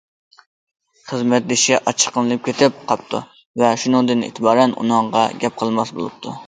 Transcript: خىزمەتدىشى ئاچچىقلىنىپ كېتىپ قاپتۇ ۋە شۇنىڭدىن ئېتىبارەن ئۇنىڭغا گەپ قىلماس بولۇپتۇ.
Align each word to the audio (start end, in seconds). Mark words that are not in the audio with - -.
خىزمەتدىشى 1.09 1.77
ئاچچىقلىنىپ 1.81 2.43
كېتىپ 2.49 2.81
قاپتۇ 2.93 3.23
ۋە 3.65 3.73
شۇنىڭدىن 3.85 4.29
ئېتىبارەن 4.31 4.79
ئۇنىڭغا 4.83 5.27
گەپ 5.45 5.63
قىلماس 5.63 5.99
بولۇپتۇ. 6.01 6.39